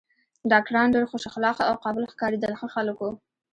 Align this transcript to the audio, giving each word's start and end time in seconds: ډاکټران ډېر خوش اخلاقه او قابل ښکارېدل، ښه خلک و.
ډاکټران 0.51 0.87
ډېر 0.95 1.05
خوش 1.11 1.23
اخلاقه 1.31 1.63
او 1.69 1.75
قابل 1.83 2.03
ښکارېدل، 2.11 2.53
ښه 2.59 2.67
خلک 2.75 2.97
و. 3.01 3.05